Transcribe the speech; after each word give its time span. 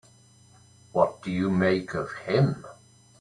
What 0.93 1.21
do 1.21 1.29
you 1.29 1.51
make 1.51 1.93
of 1.93 2.11
him? 2.11 2.65